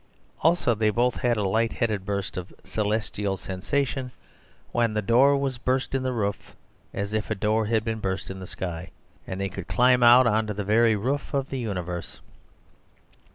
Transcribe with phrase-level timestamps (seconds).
[0.41, 4.11] Also they both had a light headed burst of celestial sensation
[4.71, 6.55] when the door was burst in the roof,
[6.91, 8.89] as if a door had been burst in the sky,
[9.27, 12.19] and they could climb out on to the very roof of the universe.